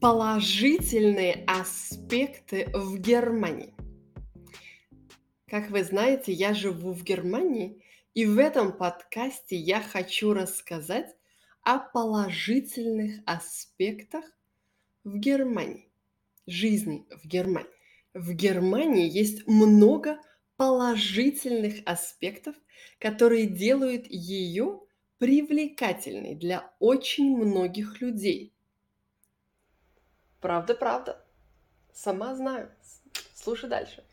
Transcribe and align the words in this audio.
Положительные 0.00 1.42
аспекты 1.46 2.68
в 2.74 2.98
Германии. 2.98 3.74
Как 5.46 5.70
вы 5.70 5.84
знаете, 5.84 6.32
я 6.32 6.52
живу 6.52 6.92
в 6.92 7.02
Германии, 7.02 7.82
и 8.12 8.26
в 8.26 8.38
этом 8.38 8.76
подкасте 8.76 9.56
я 9.56 9.80
хочу 9.80 10.34
рассказать 10.34 11.16
о 11.62 11.78
положительных 11.78 13.22
аспектах 13.24 14.24
в 15.02 15.16
Германии, 15.16 15.90
жизни 16.46 17.06
в 17.10 17.26
Германии. 17.26 17.70
В 18.12 18.34
Германии 18.34 19.08
есть 19.08 19.46
много 19.46 20.18
положительных 20.58 21.76
аспектов, 21.86 22.54
которые 22.98 23.46
делают 23.46 24.06
ее 24.08 24.80
привлекательной 25.16 26.34
для 26.34 26.70
очень 26.80 27.34
многих 27.34 28.02
людей. 28.02 28.55
Правда, 30.40 30.74
правда. 30.74 31.24
Сама 31.92 32.34
знаю. 32.34 32.70
Слушай 33.34 33.70
дальше. 33.70 34.04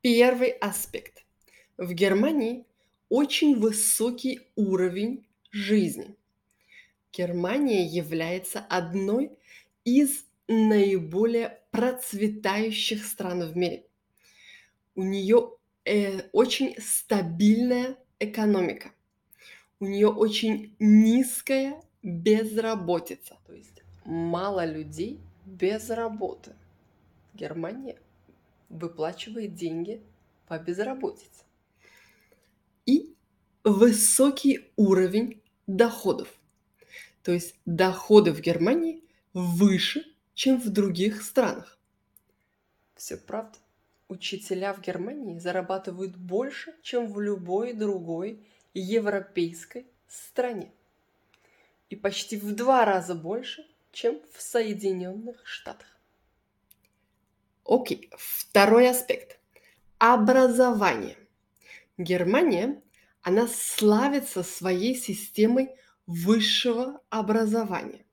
Первый 0.00 0.50
аспект. 0.50 1.24
В 1.76 1.92
Германии 1.92 2.64
очень 3.08 3.58
высокий 3.58 4.40
уровень 4.56 5.26
жизни. 5.50 6.16
Германия 7.12 7.84
является 7.84 8.60
одной 8.60 9.32
из 9.84 10.24
наиболее 10.46 11.60
процветающих 11.70 13.04
стран 13.04 13.50
в 13.50 13.56
мире. 13.56 13.84
У 14.94 15.02
нее 15.02 15.52
э, 15.84 16.22
очень 16.32 16.74
стабильная 16.80 17.96
экономика. 18.18 18.92
У 19.80 19.86
нее 19.86 20.08
очень 20.08 20.74
низкая 20.78 21.82
безработица. 22.02 23.36
То 23.46 23.52
есть 23.52 23.82
мало 24.04 24.64
людей 24.64 25.20
без 25.58 25.90
работы. 25.90 26.54
Германия 27.34 27.98
выплачивает 28.68 29.54
деньги 29.54 30.02
по 30.46 30.58
безработице. 30.58 31.44
И 32.86 33.14
высокий 33.64 34.70
уровень 34.76 35.42
доходов. 35.66 36.28
То 37.22 37.32
есть 37.32 37.54
доходы 37.66 38.32
в 38.32 38.40
Германии 38.40 39.02
выше, 39.34 40.04
чем 40.34 40.60
в 40.60 40.70
других 40.70 41.22
странах. 41.22 41.78
Все 42.94 43.16
правда. 43.16 43.58
Учителя 44.08 44.72
в 44.72 44.80
Германии 44.80 45.38
зарабатывают 45.38 46.16
больше, 46.16 46.74
чем 46.82 47.12
в 47.12 47.20
любой 47.20 47.74
другой 47.74 48.46
европейской 48.72 49.86
стране. 50.06 50.72
И 51.90 51.96
почти 51.96 52.38
в 52.38 52.54
два 52.54 52.84
раза 52.86 53.14
больше, 53.14 53.66
чем 54.00 54.20
в 54.32 54.40
Соединенных 54.40 55.44
Штатах. 55.44 56.00
Окей, 57.64 58.08
второй 58.16 58.88
аспект. 58.88 59.40
Образование. 59.98 61.16
Германия, 61.96 62.80
она 63.22 63.48
славится 63.48 64.44
своей 64.44 64.94
системой 64.94 65.70
высшего 66.06 67.02
образования, 67.10 68.06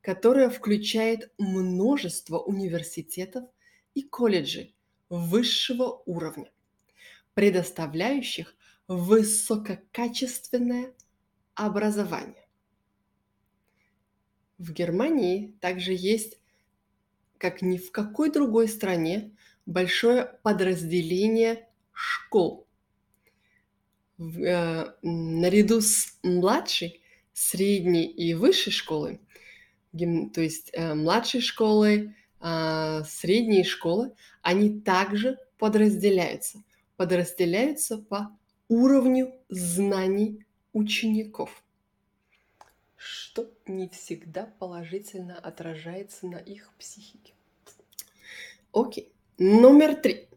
которая 0.00 0.48
включает 0.48 1.30
множество 1.36 2.38
университетов 2.38 3.44
и 3.92 4.04
колледжей 4.04 4.74
высшего 5.10 6.02
уровня, 6.06 6.50
предоставляющих 7.34 8.56
высококачественное 8.86 10.94
образование. 11.54 12.47
В 14.58 14.72
Германии 14.72 15.54
также 15.60 15.92
есть 15.92 16.38
как 17.38 17.62
ни 17.62 17.78
в 17.78 17.92
какой 17.92 18.30
другой 18.30 18.68
стране, 18.68 19.30
большое 19.64 20.24
подразделение 20.42 21.68
школ. 21.92 22.66
В, 24.18 24.40
э, 24.42 24.94
наряду 25.02 25.80
с 25.80 26.18
младшей, 26.24 27.00
средней 27.32 28.06
и 28.06 28.34
высшей 28.34 28.72
школой, 28.72 29.20
гим, 29.92 30.30
то 30.30 30.40
есть 30.40 30.70
э, 30.72 30.94
младшей 30.94 31.40
школой, 31.40 32.16
э, 32.40 33.02
средней 33.08 33.62
школы, 33.62 34.12
они 34.42 34.80
также 34.80 35.38
подразделяются. 35.56 36.64
Подразделяются 36.96 37.98
по 37.98 38.36
уровню 38.66 39.32
знаний 39.48 40.44
учеников 40.72 41.62
что 43.38 43.52
не 43.66 43.88
всегда 43.88 44.46
положительно 44.58 45.38
отражается 45.38 46.26
на 46.26 46.38
их 46.38 46.72
психике. 46.76 47.34
Окей. 48.72 49.12
Номер 49.38 49.94
три. 49.94 50.28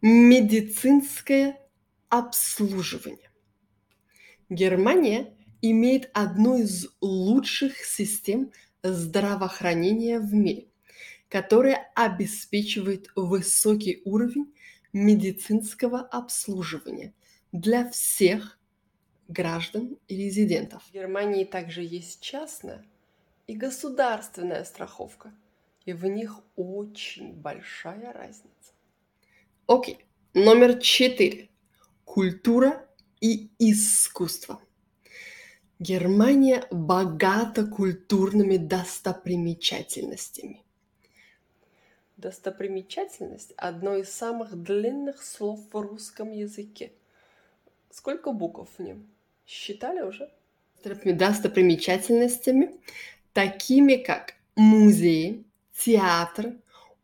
Медицинское 0.00 1.60
обслуживание. 2.08 3.30
Германия 4.48 5.36
имеет 5.60 6.10
одну 6.14 6.58
из 6.58 6.88
лучших 7.00 7.76
систем 7.76 8.50
здравоохранения 8.82 10.18
в 10.18 10.34
мире, 10.34 10.66
которая 11.28 11.92
обеспечивает 11.94 13.06
высокий 13.14 14.02
уровень 14.04 14.52
медицинского 14.92 16.00
обслуживания 16.00 17.14
для 17.52 17.88
всех 17.88 18.58
граждан 19.28 19.96
и 20.08 20.16
резидентов. 20.16 20.82
В 20.84 20.92
Германии 20.92 21.44
также 21.44 21.82
есть 21.82 22.20
частная 22.20 22.84
и 23.46 23.56
государственная 23.56 24.64
страховка, 24.64 25.32
и 25.84 25.92
в 25.92 26.06
них 26.06 26.40
очень 26.56 27.32
большая 27.32 28.12
разница. 28.12 28.72
Окей, 29.66 30.04
номер 30.34 30.78
четыре. 30.78 31.48
Культура 32.04 32.88
и 33.20 33.50
искусство. 33.58 34.60
Германия 35.78 36.66
богата 36.70 37.66
культурными 37.66 38.56
достопримечательностями. 38.56 40.62
Достопримечательность– 42.16 43.52
одно 43.56 43.96
из 43.96 44.08
самых 44.08 44.62
длинных 44.62 45.22
слов 45.22 45.60
в 45.72 45.80
русском 45.80 46.30
языке. 46.30 46.92
Сколько 48.02 48.32
букв 48.32 48.68
в 48.78 48.82
нем? 48.82 49.06
Считали 49.46 50.00
уже? 50.00 50.28
Достопримечательностями, 50.82 52.74
такими 53.32 53.94
как 53.94 54.34
музеи, 54.56 55.44
театр, 55.78 56.56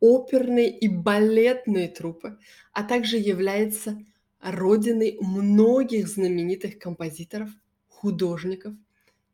оперные 0.00 0.70
и 0.70 0.88
балетные 0.88 1.88
трупы, 1.88 2.38
а 2.72 2.82
также 2.82 3.18
является 3.18 4.02
родиной 4.40 5.18
многих 5.20 6.08
знаменитых 6.08 6.78
композиторов, 6.78 7.50
художников 7.90 8.72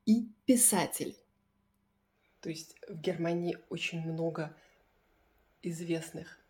и 0.04 0.26
писателей. 0.44 1.16
То 2.40 2.48
есть 2.50 2.74
в 2.88 3.00
Германии 3.00 3.56
очень 3.68 4.00
много 4.00 4.52
известных 5.62 6.40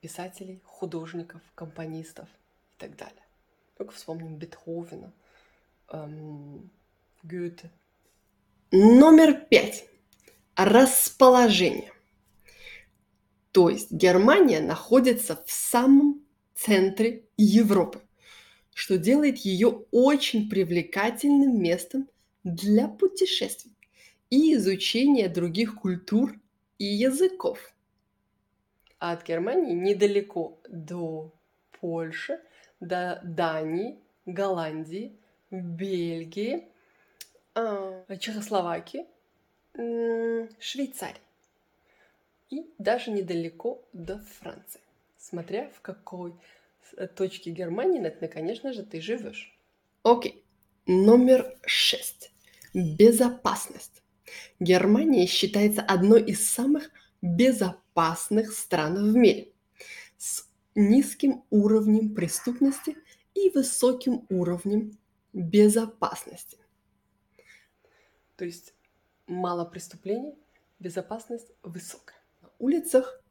писателей, 0.00 0.62
художников, 0.64 1.42
компонистов 1.54 2.30
и 2.72 2.76
так 2.78 2.96
далее. 2.96 3.23
Только 3.76 3.92
вспомним 3.92 4.36
Бетховена– 4.36 5.12
эм, 5.88 6.70
Гёте. 7.22 7.70
Номер 8.70 9.46
пять. 9.48 9.86
Расположение. 10.56 11.92
То 13.52 13.70
есть 13.70 13.90
Германия 13.90 14.60
находится 14.60 15.42
в 15.46 15.50
самом 15.50 16.24
центре 16.54 17.24
Европы, 17.36 18.00
что 18.72 18.98
делает 18.98 19.38
ее 19.38 19.84
очень 19.90 20.48
привлекательным 20.50 21.60
местом 21.60 22.08
для 22.42 22.88
путешествий 22.88 23.72
и 24.30 24.54
изучения 24.54 25.28
других 25.28 25.76
культур 25.76 26.34
и 26.78 26.84
языков. 26.84 27.72
А 28.98 29.12
от 29.12 29.26
Германии 29.26 29.74
недалеко 29.74 30.60
до 30.68 31.32
Польши, 31.80 32.40
до 32.86 33.20
Дании, 33.24 33.98
Голландии, 34.26 35.16
Бельгии, 35.50 36.68
а, 37.54 38.04
Чехословакии, 38.18 39.06
Швейцарии 40.60 41.20
и 42.50 42.66
даже 42.78 43.10
недалеко 43.10 43.82
до 43.92 44.18
Франции, 44.40 44.80
смотря 45.18 45.70
в 45.70 45.80
какой 45.80 46.34
э, 46.96 47.06
точке 47.08 47.50
Германии, 47.50 47.98
конечно 48.28 48.72
же, 48.72 48.84
ты 48.84 49.00
живешь. 49.00 49.58
Окей. 50.02 50.44
Номер 50.86 51.56
шесть. 51.64 52.30
Безопасность. 52.74 54.02
Германия 54.60 55.26
считается 55.26 55.82
одной 55.82 56.22
из 56.22 56.48
самых 56.48 56.90
безопасных 57.22 58.52
стран 58.52 59.12
в 59.12 59.16
мире 59.16 59.48
с 60.18 60.46
низким 60.74 61.44
уровнем 61.50 62.14
преступности 62.14 62.96
и 63.34 63.50
высоким 63.50 64.26
уровнем 64.28 64.98
безопасности. 65.32 66.58
То 68.36 68.44
есть 68.44 68.74
мало 69.26 69.64
преступлений, 69.64 70.34
безопасность 70.78 71.52
высокая. 71.62 72.16
На 72.42 72.50
улицах 72.58 73.22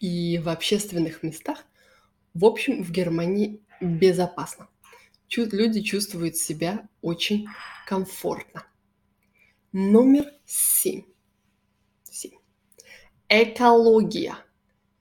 и 0.00 0.38
в 0.38 0.48
общественных 0.48 1.22
местах, 1.22 1.64
в 2.34 2.44
общем, 2.44 2.82
в 2.82 2.90
Германии 2.90 3.62
безопасно. 3.80 4.68
Люди 5.34 5.80
чувствуют 5.80 6.36
себя 6.36 6.88
очень 7.00 7.46
комфортно. 7.86 8.66
Номер 9.72 10.30
семь. 10.44 11.04
семь. 12.04 12.38
Экология. 13.28 14.36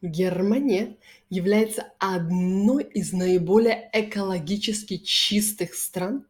Германия 0.01 0.97
является 1.31 1.92
одной 1.98 2.83
из 2.83 3.12
наиболее 3.13 3.89
экологически 3.94 4.98
чистых 4.98 5.74
стран 5.74 6.28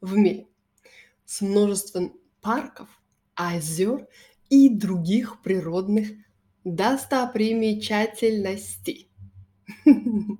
в 0.00 0.16
мире 0.16 0.46
с 1.24 1.40
множеством 1.40 2.16
парков, 2.40 2.88
озер 3.34 4.06
и 4.48 4.68
других 4.68 5.42
природных 5.42 6.12
достопримечательностей. 6.64 9.10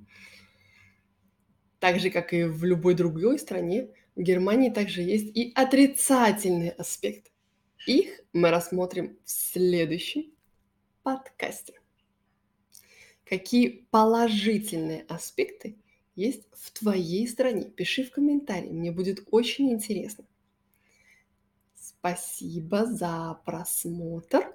Так 1.79 2.00
же, 2.00 2.08
как 2.11 2.32
и 2.32 2.44
в 2.44 2.64
любой 2.64 2.94
другой 2.94 3.38
стране, 3.38 3.91
в 4.17 4.23
Германии 4.23 4.70
также 4.70 5.03
есть 5.03 5.37
и 5.37 5.53
отрицательные 5.55 6.70
аспекты. 6.70 7.31
Их 7.87 8.23
мы 8.32 8.50
рассмотрим 8.50 9.19
в 9.25 9.31
следующем 9.31 10.32
подкасте. 11.03 11.75
Какие 13.28 13.87
положительные 13.90 15.05
аспекты 15.08 15.76
есть 16.14 16.43
в 16.52 16.70
твоей 16.70 17.26
стране? 17.26 17.64
Пиши 17.64 18.05
в 18.05 18.11
комментарии, 18.12 18.70
мне 18.70 18.93
будет 18.93 19.26
очень 19.32 19.73
интересно. 19.73 20.25
Спасибо 21.75 22.87
за 22.87 23.40
просмотр. 23.44 24.55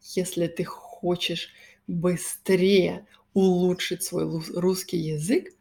Если 0.00 0.48
ты 0.48 0.64
хочешь 0.64 1.50
быстрее 1.86 3.06
улучшить 3.32 4.02
свой 4.02 4.24
русский 4.54 4.98
язык, 4.98 5.54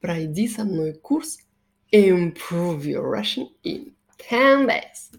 пройди 0.00 0.46
со 0.46 0.64
мной 0.64 0.92
курс 0.92 1.38
Improve 1.90 2.82
Your 2.82 3.10
Russian 3.10 3.48
in 3.64 3.94
10 4.18 4.66
Days. 4.66 5.18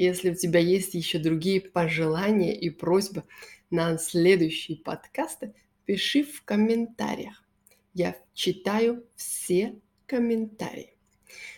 Если 0.00 0.30
у 0.30 0.34
тебя 0.34 0.60
есть 0.60 0.94
еще 0.94 1.18
другие 1.18 1.60
пожелания 1.60 2.58
и 2.58 2.70
просьбы 2.70 3.24
на 3.68 3.98
следующие 3.98 4.78
подкасты, 4.78 5.52
пиши 5.84 6.24
в 6.24 6.42
комментариях. 6.42 7.44
Я 7.92 8.16
читаю 8.32 9.04
все 9.14 9.74
комментарии. 10.06 10.94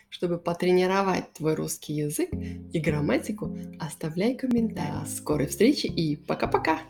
Чтобы 0.08 0.38
потренировать 0.38 1.32
твой 1.34 1.54
русский 1.54 1.92
язык 1.92 2.30
и 2.32 2.80
грамматику, 2.80 3.56
оставляй 3.78 4.34
комментарии. 4.34 5.04
До 5.04 5.08
скорой 5.08 5.46
встречи 5.46 5.86
и 5.86 6.16
пока-пока! 6.16 6.80